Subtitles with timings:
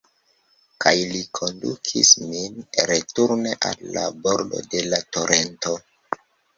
[0.85, 2.59] Kaj li kondukis min
[2.95, 5.81] returne al la bordo de la torento.